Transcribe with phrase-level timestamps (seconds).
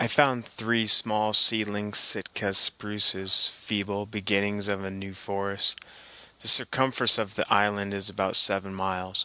[0.00, 5.78] I found three small seedling Sitka spruces, feeble beginnings of a new forest.
[6.40, 9.24] The circumference of the island is about seven miles.